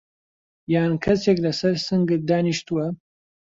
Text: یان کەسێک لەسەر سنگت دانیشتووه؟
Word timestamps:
یان 0.73 0.93
کەسێک 1.03 1.37
لەسەر 1.45 1.75
سنگت 1.87 2.21
دانیشتووه؟ 2.29 2.87